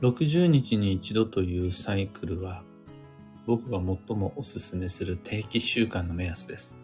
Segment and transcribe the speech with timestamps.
[0.00, 2.62] 60日に一度というサイクルは
[3.46, 6.78] 僕が最もおすすめする定期習慣の目安です。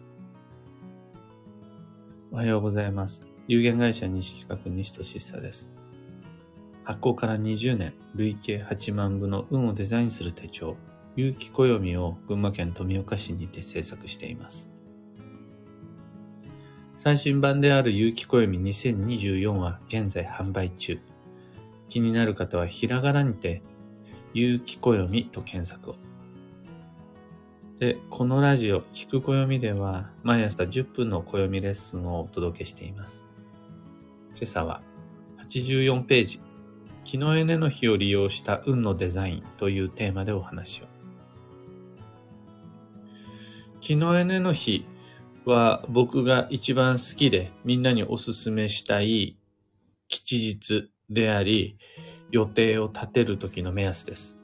[2.31, 3.25] おはようございます。
[3.47, 5.71] 有限会社西企画西俊久です。
[6.83, 10.75] 発行から20年、累計8万部の運をデザインする手帳、
[11.15, 14.69] 有機暦を群馬県富岡市にて制作しています。
[16.95, 20.99] 最新版である有機暦2024は現在販売中。
[21.89, 23.61] 気になる方はひらがなにて、
[24.33, 25.95] 有機暦と検索を。
[27.79, 33.23] で、このラジオ、聞く暦では、毎朝10分の暦レッスンをお届けしています。
[34.35, 34.81] 今朝は、
[35.39, 36.41] 84ページ、
[37.03, 40.85] 木のエネの日を利用した運のデザインというテーマでお話を。
[43.79, 44.85] 木のエネの日
[45.45, 49.37] は僕が一番好きでみんなにおすすめしたい
[50.09, 51.77] 吉日であり、
[52.31, 54.37] 予定を立てる時の目安です。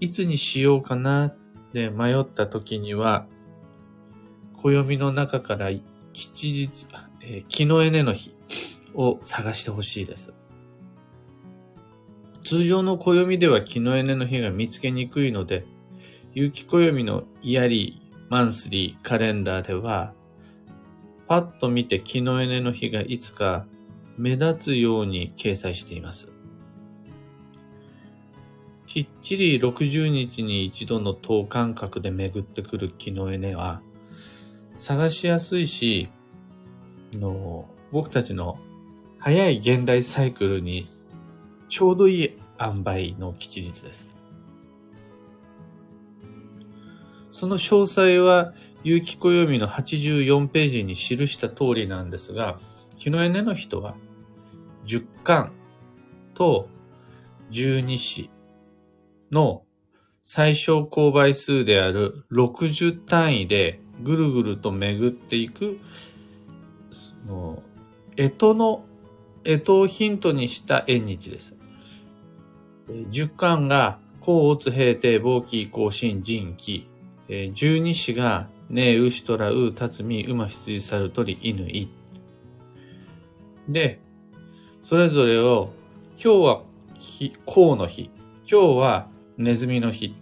[0.00, 1.36] いつにしようかなっ
[1.72, 3.26] て迷った時には、
[4.54, 5.70] 暦の中から
[6.12, 6.88] 吉日、
[7.20, 8.34] えー、木のエネの日
[8.94, 10.34] を探してほしいです。
[12.42, 15.64] 通常の暦では木のエネの日が見つけにくいので、
[16.32, 20.12] 有機暦のイヤリー、マンスリー、カレンダーでは、
[21.28, 23.66] パッと見て木のエネの日がいつか
[24.16, 26.32] 目立つように掲載しています。
[28.86, 33.82] きっちり60日に一度の等間隔で巡ってくる木のエネは、
[34.76, 36.08] 探しやすいし、
[37.14, 38.58] の僕たちの
[39.18, 40.88] 早い現代サイクルに
[41.68, 44.08] ちょうどいい塩梅の吉日です。
[47.30, 48.54] その詳細は、
[48.84, 52.60] 有機暦の84ページに記した通りなんですが、
[52.96, 53.96] 木のエネの人は、
[54.86, 55.52] 10巻
[56.34, 56.68] と
[57.50, 58.30] 12子
[59.30, 59.62] の
[60.22, 65.78] 最小公倍数である60単位でぐるぐると巡っていく、
[66.90, 67.62] その、
[68.16, 68.84] 干支の、
[69.44, 71.56] 干支をヒントにした縁日です。
[72.88, 76.88] 10巻が、甲乙平定、簿記、甲信、人気。
[77.28, 81.90] 12子が、ね牛、虎、う、たつみ、馬、羊、猿、鳥、犬、い。
[83.68, 84.00] で、
[84.84, 85.70] それぞれを、
[86.22, 86.62] 今日は
[87.46, 88.10] 甲の日、
[88.46, 89.08] 今日は
[89.38, 90.14] ネズミの日。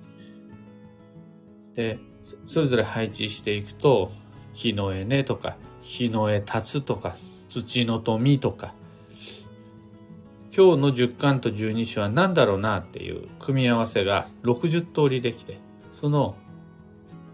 [1.75, 1.99] で、
[2.47, 4.13] それぞれ配置していくと、
[4.55, 7.17] 木の絵ねとか、日の絵立つとか、
[7.49, 8.73] 土の富とか、
[10.57, 15.59] 今日の10巻と12種は何だろうなっていう組み合わせが60通りできて、
[15.91, 16.37] その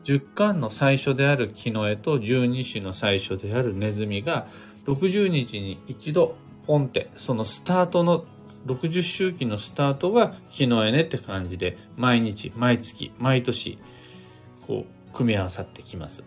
[0.04, 4.46] 10巻の最初である木の絵と12種の最初であるネズミが
[4.86, 6.34] 60日に一度
[6.68, 8.26] ポンって、そのスタートの
[8.66, 13.78] 60周期のスタートが木の絵ねって感じで毎日、毎月、毎年
[14.66, 16.24] こう組み合わさってきます。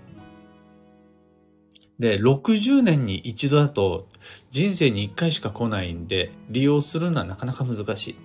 [2.00, 4.08] で、60年に一度だと
[4.50, 8.16] 人生に1回しか来ないんで、利用するのはなかなか難しい。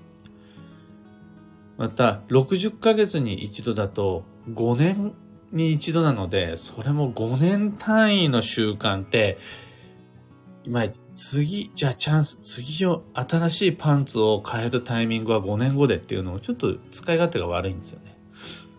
[1.77, 5.13] また、60ヶ月に一度だと5年
[5.53, 9.37] に一度なので、それも5年単位の習慣って、
[10.67, 10.85] 今、
[11.15, 18.19] 次、じゃあチャンス、次を新しいパンツを変えるタイミングは5年後でっていうのをちょっと使い勝手が悪いんですよね。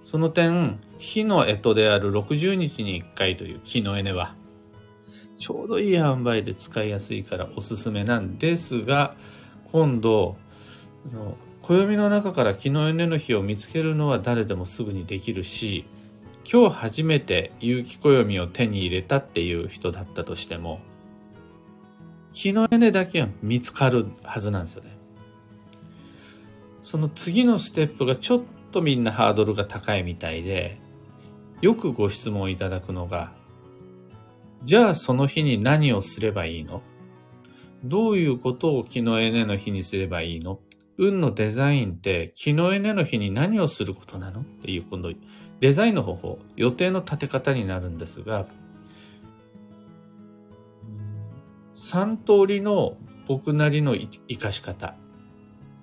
[0.03, 4.35] その点、火の干支である60日に1回という木のエネは、
[5.39, 9.15] ちょうどいい塩梅で使いやすいからおすすめなんですが、
[9.71, 10.35] 今度、
[11.61, 15.85] 暦の中から木のエネの日を見つけるのは誰でもすぐにできるし、
[16.51, 20.81] 今日初めて有機暦を手に入れたっていう人だったとしても、
[22.37, 24.95] 木のエネだけは見つかるはずなんですよね。
[26.83, 30.77] その次のステップがちょっとみんなハードルが高いみたいで、
[31.61, 33.31] よくご質問いただくのが、
[34.63, 36.83] じゃあその日に何をすればいいの？
[37.83, 40.59] どういうことを木のエネの日にすればいいの？
[40.99, 44.41] 運のデザインって木のエネの日に何をすることなの？
[44.41, 45.11] っていう今度
[45.59, 48.45] デザインの方法、予定の立て方になるんですが、
[51.77, 52.97] 3通りの
[53.27, 53.95] 僕なりの
[54.27, 54.95] 活かし方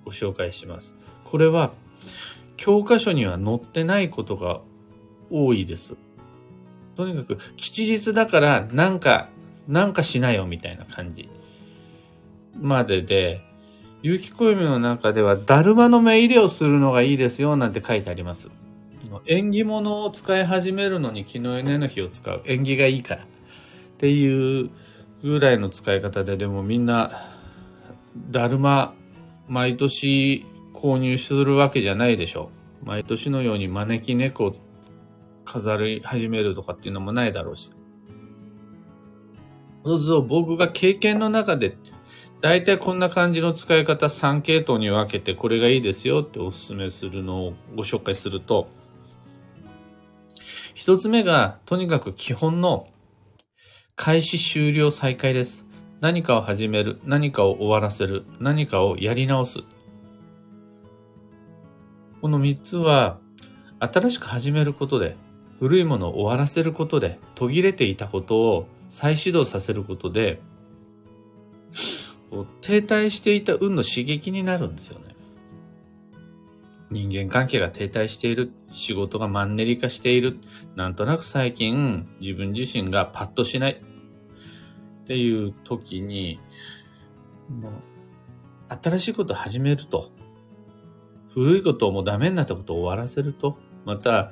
[0.03, 0.95] ご紹介します。
[1.23, 1.71] これは
[2.57, 4.59] 教科書には載ってないことが
[5.31, 5.95] 多いです。
[6.97, 9.29] とにかく吉日だからなんか、
[9.67, 11.29] なんかしなよみたいな感じ
[12.59, 13.41] までで、
[14.01, 18.49] 有機暦の中では、だるまの目入れをするのがいいですよなんて書いてあります。
[19.25, 22.41] 縁起物を使い始めるのに木のエネの日を使う。
[22.45, 23.23] 縁起がいいから。
[23.23, 23.27] っ
[23.97, 24.69] ていう
[25.23, 27.11] ぐらいの使い方で、でもみんな、
[28.29, 28.93] だるま、
[29.47, 32.49] 毎年購入するわけじゃないでしょ
[32.83, 32.85] う。
[32.85, 34.53] 毎年のように招き猫を
[35.45, 37.71] 飾り始めるとかっていうのもないだろうし。
[39.83, 41.77] そうすると僕が経験の中で、
[42.41, 48.67] 大体こんな感じの使い方3系統に分けてこれがいいですよってお勧めするのをご紹介すると、
[50.73, 52.87] 一つ目がとにかく基本の
[53.97, 55.65] 開始終了再開です。
[56.01, 59.59] 何かを始める、何かを終わらせる、何かをやり直す。
[62.21, 63.19] この三つは、
[63.79, 65.15] 新しく始めることで、
[65.59, 70.41] 古いものを終わらせることで、途切れていたことを再始動させることで、
[72.59, 75.14] 停滞していた運の刺激になるんですよね。
[76.91, 80.37] 人間関係が停滞している、仕事がマンネリ化している、
[80.75, 83.81] なんとなく最近自分自身がパッとしない。
[85.03, 86.39] っていう時に、
[87.49, 87.73] もう
[88.81, 90.11] 新しいことを始めると、
[91.33, 94.31] 古いことをもうダメになったことを終わらせると、また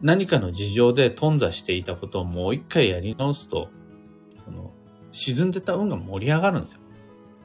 [0.00, 3.70] 何かの事情で頓挫していたことをもう一回やり直すと、
[4.44, 4.72] その
[5.12, 6.80] 沈んでた運が盛り上がるんですよ。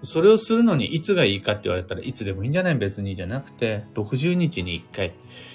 [0.04, 5.14] それをするのにいつがいいかって言われたらいつでもいいんじゃない別にじゃなくて、60日に1回、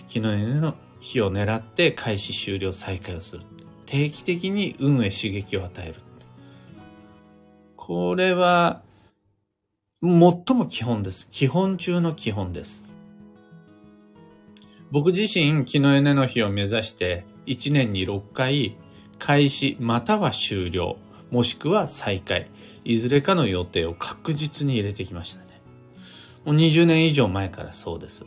[0.08, 3.42] 昨日の日を狙って開始終了再開をする。
[3.86, 5.94] 定期的に運へ刺激を与える。
[7.76, 8.82] これは、
[10.02, 10.10] 最
[10.56, 11.28] も基本です。
[11.30, 12.84] 基本中の基本です。
[14.90, 18.76] 僕自身、木のエネの日を目指して、1年に6回、
[19.18, 20.96] 開始または終了、
[21.32, 22.50] もしくは再開、
[22.84, 25.62] いずれかの予定を確実に入れてきましたね。
[26.44, 28.26] もう20年以上前からそうです。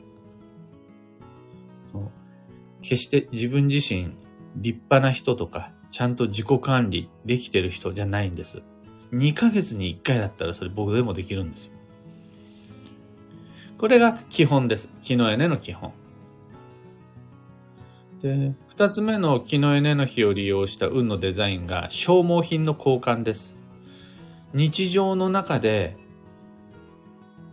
[2.81, 4.15] 決して自分自身
[4.55, 8.63] 立派な人とか、ちゃんと自己管理できてる人じゃないんです。
[9.13, 11.73] 2ヶ月に1回だったらそれ僕でもできるんですよ。
[13.77, 14.89] これが基本です。
[15.03, 15.93] 木のエネの基本。
[18.21, 23.55] で、二つ目の木のエネの日を利用した運のデザインが消耗品の交換です。
[24.53, 25.97] 日常の中で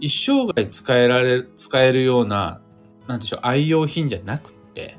[0.02, 2.60] 一生涯使えられ、使えるような、
[3.06, 4.98] なんでしょう、愛用品じゃなくって、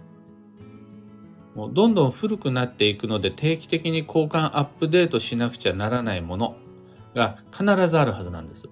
[1.55, 6.55] もうどんどん古くなっていくので定期的に交換アップデートしなくちゃならないもの
[7.13, 8.69] が必ずあるはずなんです。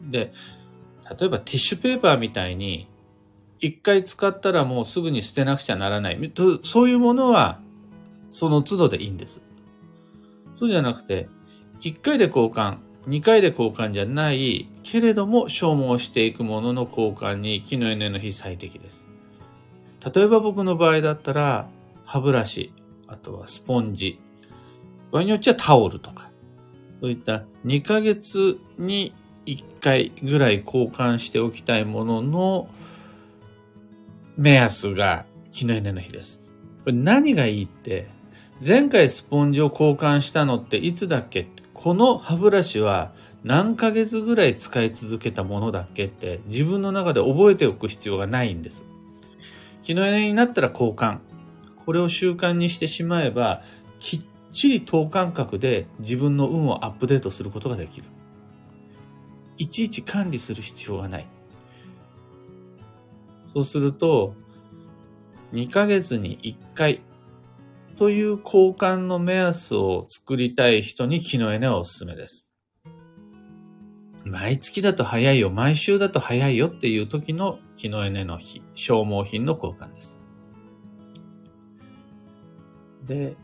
[0.00, 0.32] で、
[1.18, 2.88] 例えばティッシュペーパーみたいに
[3.62, 6.32] 一回使ったらもうすぐに捨てなくちゃならない。
[6.64, 7.60] そういうものは、
[8.32, 9.40] その都度でいいんです。
[10.56, 11.28] そうじゃなくて、
[11.80, 19.06] 一回で交換、二回で交換じゃない、けれども消耗していくものの交換に木のエネの日最適です。
[20.12, 21.68] 例えば僕の場合だったら、
[22.04, 22.72] 歯ブラシ、
[23.06, 24.18] あとはスポンジ、
[25.12, 26.30] 場合によっちゃタオルとか、
[27.00, 29.14] そういった2ヶ月に
[29.46, 32.68] 1回ぐらい交換しておきたいものの、
[34.36, 36.40] 目安が木のエネの日です。
[36.84, 38.08] これ何がいいって、
[38.66, 41.48] 前回スポンジを交換したのっていつだっけ？
[41.74, 43.12] この歯ブラシは
[43.44, 48.84] 何ヶ月ぐらい使い続けたものだっけって自分の中で覚えておく必要がないんです。
[49.82, 51.18] 木のエネになったら交換。
[51.84, 53.62] これを習慣にしてしまえば、
[53.98, 58.04] きっちり等間隔で自分の運をアップデートすることができる。
[59.58, 61.26] いちいち管理する必要がない。
[63.52, 64.34] そうすると、
[65.52, 67.02] 2ヶ月に1回
[67.96, 72.48] という交換の目安を作りたい人に木のエネはおすすめです。
[74.24, 80.20] 毎月だと早いよ、毎週だと早いよっていう時の木のエネの日、消耗品の交換です。
[83.06, 83.36] で、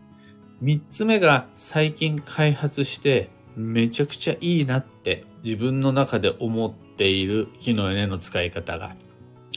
[0.62, 8.97] 三つ目が最近開発してめちゃくちゃいいなって自分の中で思っている木のエネの使い方が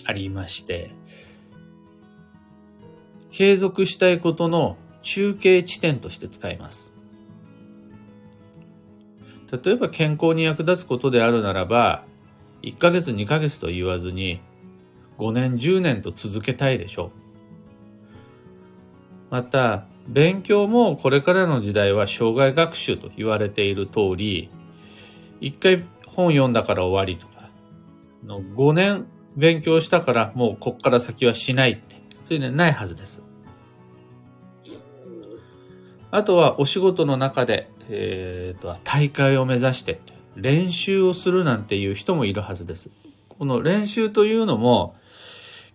[0.05, 0.91] ありまして、
[3.31, 6.91] 継続したいことの中継地点として使います。
[9.63, 12.03] 例えば健康に役立つことであるならば、
[12.61, 14.39] 1ヶ月2ヶ月と言わずに、
[15.17, 17.11] 5年10年と続けたいでしょ
[19.29, 19.31] う。
[19.31, 24.49] また、勉強もこれからの時代は障害学習と言われている通り、
[25.39, 27.49] 一回本読んだから終わりとか、
[28.25, 31.95] の5年勉強したからもうこっから先はしないって、
[32.25, 33.21] そういうのはないはずです。
[36.11, 40.01] あとはお仕事の中で、えー、と大会を目指して
[40.35, 42.89] 練習をするなんていう人もいるはずです。
[43.29, 44.95] この練習というのも、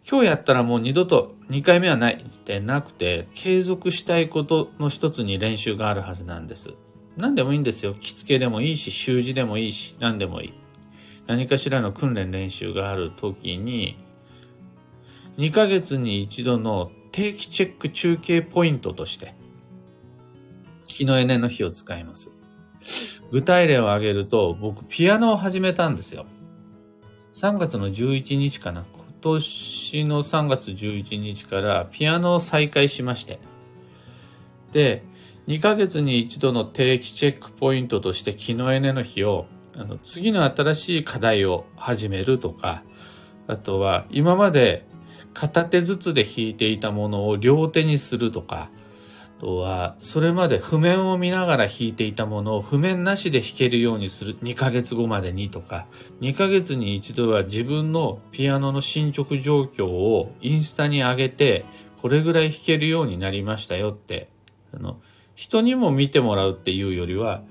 [0.09, 6.75] 今日やったらもう二度と2回目はないってなくて、継続したいことの一つに練習があるはずなんです。
[7.17, 7.95] 何でもいいんですよ。
[7.95, 10.55] 着付けでもいいし、習字でもいいし、何でもいい。
[11.27, 13.99] 何かしらの訓練練習がある時に、
[15.39, 19.35] 2ヶ月に一度の定期チェック中継ポイントとして、
[20.87, 22.31] 日のエネの日を使います。
[23.31, 26.27] 具体例を挙げると、僕、ピアノを始めたんですよ。
[27.35, 28.85] 3月の11日かな。
[28.95, 33.41] 今年の3月11日からピアノを再開しまして。
[34.73, 35.03] で、
[35.49, 39.47] 2ヶ月に一度の定期チェックポイントとして気のエネの日を、
[39.79, 42.83] あの、次の新しい課題を始めるとか、
[43.47, 44.87] あとは今まで
[45.35, 48.71] 片手ずつで弾いていたものを両手にするとか、
[49.39, 55.87] あとは、それまで譜面を見ながら弾いていたものを譜面なしで弾けるようにする2ヶ月後までにとか、
[56.23, 61.67] 2ヶ月に一度は自分のピアノの進捗状況をインスタに上げて、
[62.01, 64.31] これぐらい弾けるようになりましたよって、
[64.73, 65.01] あの、
[65.35, 67.43] 人にも見てもらうっていうよりは、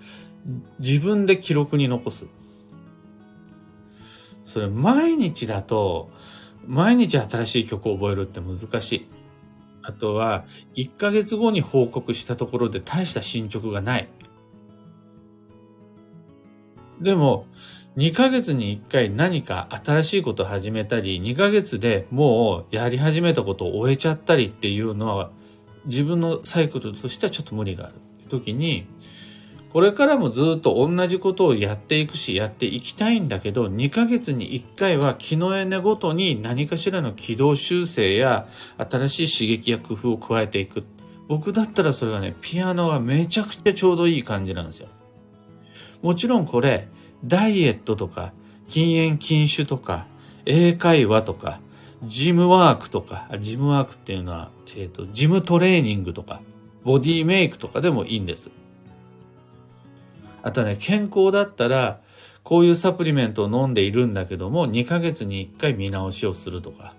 [0.80, 2.28] 自分で記録に残す。
[4.46, 6.10] それ毎日だと、
[6.68, 9.08] 毎日新しい曲を覚えるって難しい。
[9.82, 14.10] あとは、1ヶ月後に報告したところで大した進捗がない。
[17.02, 17.46] でも、
[17.98, 25.32] 2ヶ月に1回何か新しいことを始めたり、2ヶ月でもうやり始めたことを終えちゃったりっていうのは、
[25.86, 27.96] 自分のサイクルとしてはちょっと無理がある
[28.30, 28.88] 時に、
[29.76, 40.86] これからもずっと同じことをやっていくし、やっていきたいんだけど、2ヶ月に1回は気のエネごとに何かしらの軌道修正や新しい刺激や工夫を加えていく。
[41.28, 44.88] 僕だったらそれはね、ピアノがめちゃくちゃちょうどいい感じなんですよ。
[46.02, 46.88] もちろんこれ、
[47.26, 48.32] ダイエットとか、
[48.70, 50.08] 禁煙禁酒とか、
[50.46, 51.60] 英会話とか、
[52.06, 56.40] ジムワークとか、ジムワークっていうのは、えっ、ー、と、ジムトレーニングとか、
[56.86, 58.52] ボディメイクとかでもいいんです。
[60.46, 62.00] あとね、健康だったら、
[62.44, 66.94] こういうサプリメントを飲んでいるんだけども、2ヶ月に1回見直しをするとか。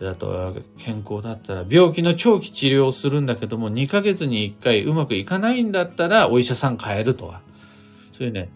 [0.00, 7.42] あとは健康だったら、病気の長期治療をするんだけども、2ヶ月に1回うまくいかないんだったら、お医者さん変えるとか。
[8.14, 8.48] そういうね、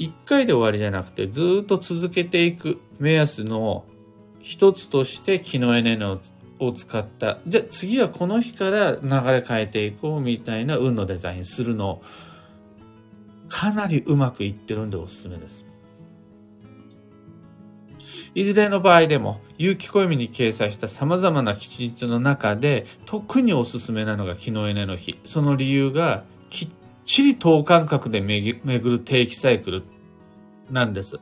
[0.00, 3.84] 1回で終わりじゃなくて、ずっと続けていく目安の
[4.42, 6.18] 一つとして、気のエネル
[6.58, 7.38] を使った。
[7.46, 12.02] じゃあ次はこの日から流れ変えていこうみたいな運のデザインするの
[13.48, 15.66] かなりうまくいってるんでおすすめです。
[18.34, 25.18] いずれの場合でも、有機暦に掲載した様々な吉日の中で、特におすすめなのが昨日エネの日。
[25.24, 26.68] その理由が、きっ
[27.06, 28.60] ちり等間隔で巡
[28.90, 29.82] る定期サイクル
[30.70, 31.18] なんです。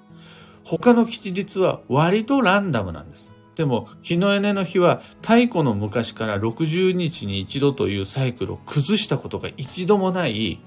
[0.65, 3.31] 他の吉日は割とランダムなんです。
[3.55, 10.59] でも、日のエネの日は太古の昔から60日に一度というサイクルを崩したことが一度もない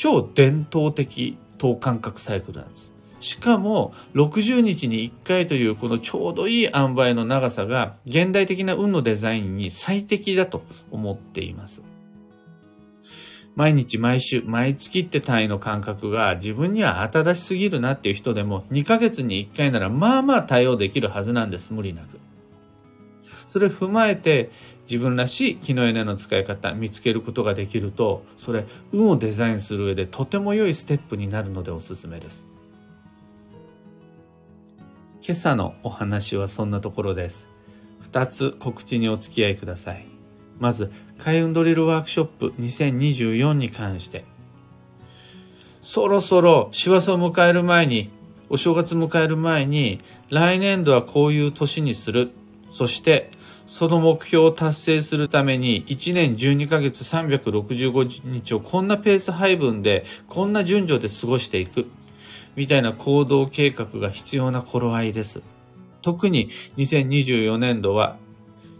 [0.00, 2.94] 超伝統的等間隔サイクルなんです。
[3.20, 11.82] しかも、60日に1回というこのちょうどいい塩梅の長さが現代的な運のデザインに最適だと思っています。
[13.56, 21.74] 毎日毎週毎月って単位の感覚が自分には新しすぎるなっていう人でも2ヶ月に1回ならまあまあ対応できるはずなんです。
[21.74, 22.18] 無理なく。
[23.48, 24.50] それ踏まえて
[24.90, 32.48] 自分らしい気のエネの使い方見つけることができるとそれ運をデザインする上でとても良いステップになるのでおすすめです。
[35.22, 37.46] 今朝のお話はそんなところです。
[38.10, 40.06] 2つ告知にお付き合いください。
[40.58, 44.24] まず開運ドリルワークショップ2024に関して。
[45.82, 48.10] そろそろ師走を迎える前に
[48.48, 52.32] お正月迎える前に来年度はこういう年にする。
[52.72, 53.30] そして
[53.70, 61.86] その目標を達成するために1年12ヶ月365日をこんなペース配分でこんな順序で過ごしていく
[62.56, 65.42] みたいな行動計画が必要な頃合いです。
[66.02, 68.16] 特に2024年度は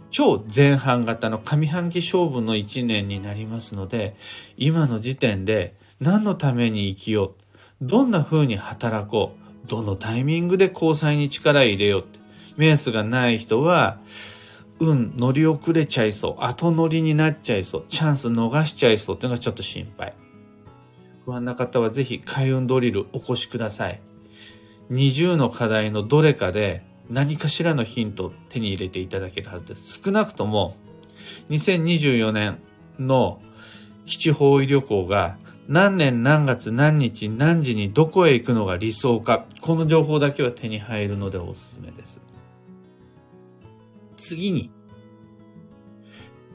[0.09, 4.17] 超前半型の上半期勝負の1年になりますので
[4.57, 7.35] 今の時点で何のために生きよ
[7.81, 12.19] うどんな風に働こうどのタイミングで交際に力入れようって
[12.57, 13.97] 目安がない人は
[14.81, 20.15] うん、乗り遅れちゃいそう、後乗りになっちゃいそう、チャンス逃しちゃいそうっていうのがちょっと心配。
[21.23, 24.01] 不安な方はぜひ開運ドリルお越しください。
[24.89, 30.01] 20の課題のどれかで何かしらのヒントを手に入れていただけるはずです。
[30.03, 30.75] 少なくとも
[31.51, 32.57] 2024年
[32.97, 33.39] の
[34.07, 42.19] 基地方位旅行が何年何月何日何時にどこへ行くのが理想か、この情報だけは手に入るのでおすすめです。
[44.21, 44.71] 次に、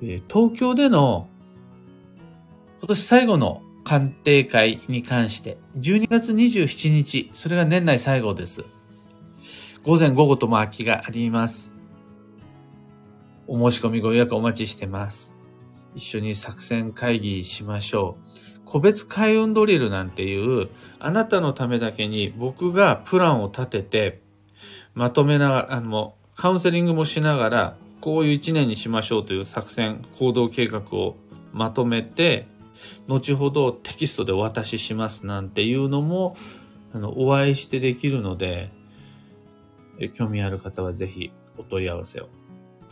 [0.03, 1.29] え東京での
[2.79, 8.65] 今年最後の鑑定会に関して、12月27日、それが年内最後です。
[9.83, 11.73] 午前午後とも空きがあります。
[13.47, 15.33] お申し込みご予約お待ちしてます。
[15.95, 18.61] 一緒に作戦会議しましょう。
[18.65, 20.69] 個別開運ドリルなんていう、
[20.99, 24.23] あなたのためだけに僕がプランを立てて、
[24.95, 31.17] まとめながら、あの、カウンセリングもしながら、こういう一年にしましょうという作戦、行動計画を
[31.53, 32.47] まとめて、
[33.09, 36.37] 後ほどテキストでお渡ししますなんていうのも、
[36.93, 38.71] あの、お会いしてできるので、
[40.15, 42.29] 興味ある方はぜひお問い合わせを。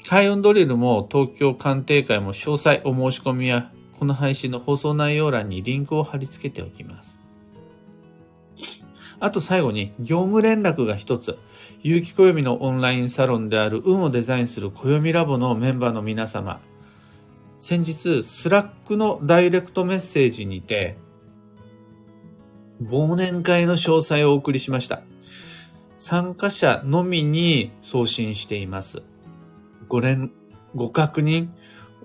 [0.09, 7.19] 開運ドリルも東京鑑定会も詳細お申し込みやこの配信の放送内容欄にリンクを貼り付けておきます。
[9.21, 11.39] あと最後に業務連絡が一つ。
[11.85, 16.62] 有機暦のオンラインサロンである運をデザインする暦ラボのメンバーの皆様。
[17.59, 20.97] 先日、 Slack のダイレクトメッセージにて、
[22.83, 25.03] 忘年会の詳細をお送りしました。
[25.99, 29.03] 参加者のみに送信しています。
[29.87, 30.33] ご連、
[30.75, 31.49] ご確認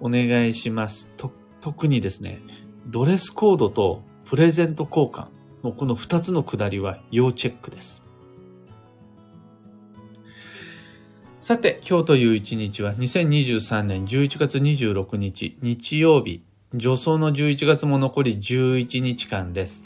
[0.02, 1.10] お願いします。
[1.16, 1.32] と、
[1.62, 2.42] 特にですね、
[2.88, 5.28] ドレスコードとプレゼント交換
[5.64, 8.09] のこの2つのくだりは要チェックです。
[11.40, 16.44] さて、今日という一日は2023年11月26日日曜日、
[16.74, 19.86] 助走の11月も残り11日間です。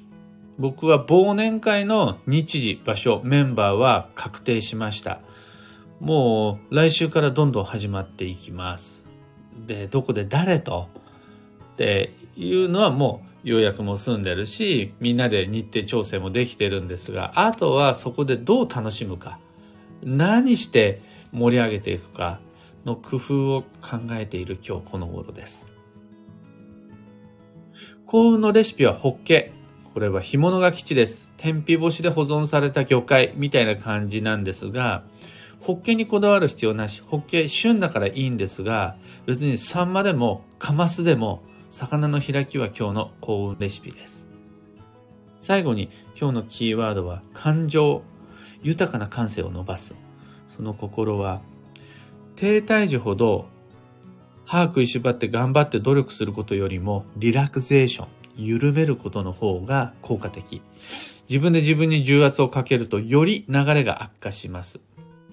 [0.57, 5.19] 僕は忘年会の日時、場所、メンバーは確定しました。
[5.99, 9.05] もう来週からどんどん始まっていきます。
[9.67, 10.89] で、どこで誰と？
[11.73, 19.37] っていうのはもう予約も済んでるし、みんなで日程調整もできてるんですが、あとはそこでどう楽しむか、
[20.03, 22.39] 何して盛り上げていくか
[22.85, 25.67] の工夫を考えている今日この頃です。
[28.05, 29.51] 幸運のレシピはホッケ。
[29.93, 31.31] これは干物が基地です。
[31.37, 35.03] 天日干しで保存された魚介みたいな感じなんですが、
[35.59, 37.01] ホッケにこだわる必要なし。
[37.05, 44.27] ホッケ旬だからいいんですが、別にサンマでもカマスでも魚の開きは今日の幸運レシピです。
[45.39, 48.03] 最後に今日のキーワードは感情。
[48.61, 49.93] 豊かな感性を伸ばす。
[50.55, 51.41] その心は
[52.35, 53.47] 低体重ほど
[54.45, 60.61] 歯食いしばって頑張って努力することよりもリラクゼーション、緩めることの方が効果的。
[61.29, 64.79] 自分で自分に重圧をかけるとより流れが悪化します。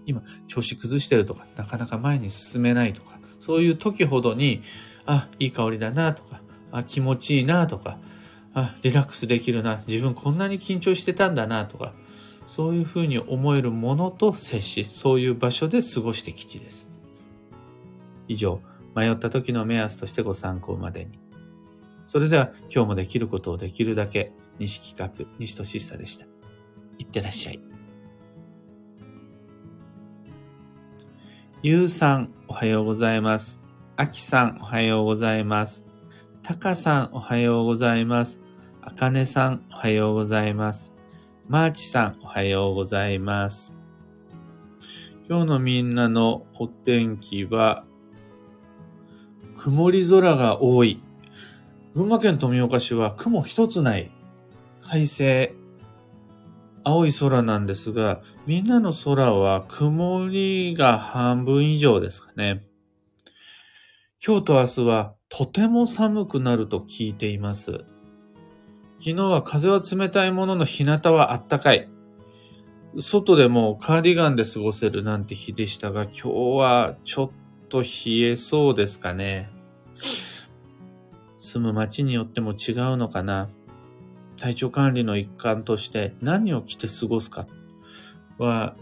[0.07, 4.63] 今、調子崩してるとか、なかなか前に進めないとか、そういう時ほどに、
[5.05, 6.41] あ、いい香りだなとか、
[6.73, 7.99] あ、気持ちいいなとか、
[8.55, 11.93] あ、リラックスできるな、自分こんなに緊張してたんだなとか、
[12.51, 16.91] そういうふうに思えるものと接し、そういう場所で過ごして吉です。
[18.27, 18.61] 以上、
[18.97, 21.21] 迷った時の目安としてご参考までに。
[22.09, 26.27] それでは今日もできることをできるだけ、西企画、西俊久でした。
[26.99, 27.61] いってらっしゃい。
[31.63, 33.61] ゆうさん、おはようございます。
[33.95, 35.87] あきさん、おはようございます。
[36.43, 38.41] たかさん、おはようございます。
[38.83, 40.90] あかねさん、おはようございます。
[41.51, 43.75] マーチさん、おはようございます。
[45.29, 47.85] 今日のみんなのお天気は、
[49.57, 51.03] 曇り空が多い。
[51.93, 54.13] 群馬県富岡市は雲一つない
[54.81, 55.53] 快晴
[56.85, 62.65] 青い空なんですが、みんなの空は曇りが半分以上ですかね。
[64.25, 67.85] 今日と明日はとても寒くなると聞いています。
[69.03, 71.89] 昨日は風は冷たいものの日向はあったかい。
[72.99, 77.31] 外でもカーディガンで過ごせるなんて日でしたが、今日はちょっ
[77.71, 77.89] と冷
[78.21, 79.49] えそうですかね。
[81.39, 83.49] 住む街によっても違うのかな。
[84.37, 87.47] 体調管理の一環として何を着て過ごすか
[88.37, 88.77] は、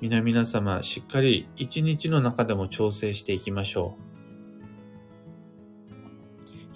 [0.00, 4.13] 皆々様しっかり一日の中でも調整していきましょう。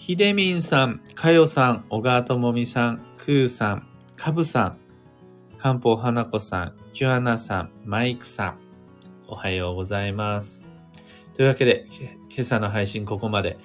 [0.09, 4.79] ひでみんさん、かよさん、小川ともみさん、くーさん、かぶさん、
[5.59, 8.59] かんぽうはなこさん、きゅあなさん、マイクさん、
[9.27, 10.65] おはようございます。
[11.35, 11.87] というわけで、
[12.35, 13.59] 今朝の配信ここまで。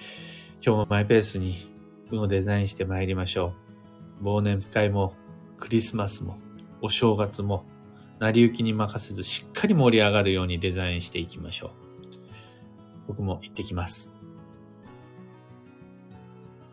[0.56, 1.74] 今日もマイペースに
[2.12, 3.54] 運をデザインして参りましょ
[4.22, 4.26] う。
[4.26, 5.16] 忘年会も
[5.58, 6.40] クリスマスも
[6.82, 7.64] お正月も
[8.20, 11.72] 成り行きに任せずしっかり盛り上がるようにデザインしていきましょう。
[13.08, 14.12] 僕も行ってきます。